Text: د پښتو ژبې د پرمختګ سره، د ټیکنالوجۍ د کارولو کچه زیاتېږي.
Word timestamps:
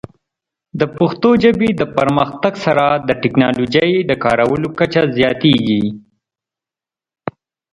د 0.79 0.81
پښتو 0.97 1.29
ژبې 1.43 1.69
د 1.75 1.81
پرمختګ 1.97 2.53
سره، 2.65 2.85
د 3.07 3.09
ټیکنالوجۍ 3.21 3.91
د 4.09 4.11
کارولو 4.23 4.67
کچه 4.79 5.01
زیاتېږي. 5.17 5.83